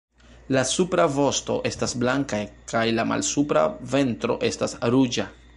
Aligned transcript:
La 0.55 0.61
supra 0.69 1.05
vosto 1.17 1.57
estas 1.71 1.93
blanka 2.05 2.41
kaj 2.73 2.83
la 3.01 3.07
malsupra 3.13 3.67
ventro 3.95 4.43
estas 4.53 4.79
ruĝa. 4.97 5.33